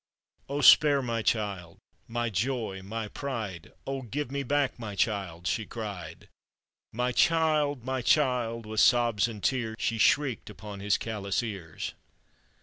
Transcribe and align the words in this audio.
"Oh, 0.49 0.61
spare 0.61 1.03
my 1.03 1.21
child, 1.21 1.77
my 2.07 2.31
joy, 2.31 2.81
my 2.81 3.07
pride, 3.07 3.71
Oh, 3.85 4.01
give 4.01 4.31
me 4.31 4.41
back 4.41 4.79
my 4.79 4.95
child!" 4.95 5.45
she 5.47 5.63
cried; 5.63 6.27
"My 6.91 7.11
child! 7.11 7.83
my 7.85 8.01
child!" 8.01 8.65
with 8.65 8.79
sobs 8.79 9.27
and 9.27 9.43
tears, 9.43 9.75
She 9.77 9.99
shrieked 9.99 10.49
upon 10.49 10.79
his 10.79 10.97
callous 10.97 11.43
ears. 11.43 11.93